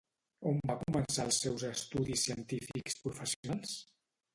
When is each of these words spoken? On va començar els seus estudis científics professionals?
On 0.51 0.55
va 0.71 0.75
començar 0.83 1.27
els 1.29 1.39
seus 1.45 1.67
estudis 1.69 2.27
científics 2.31 3.01
professionals? 3.07 3.81